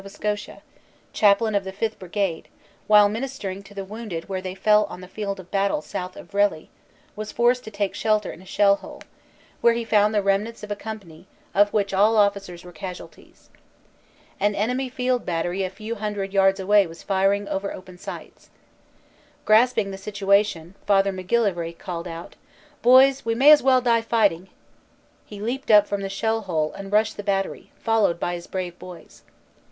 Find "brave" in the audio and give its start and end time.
28.47-28.79